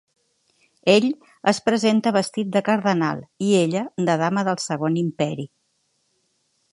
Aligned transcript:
Ell 0.93 1.03
es 1.51 1.59
presenta 1.67 2.13
vestit 2.15 2.49
de 2.55 2.63
cardenal 2.69 3.21
i 3.49 3.53
ella 3.59 3.83
de 4.09 4.19
dama 4.25 4.47
del 4.51 4.61
Segon 4.67 5.01
Imperi. 5.03 5.47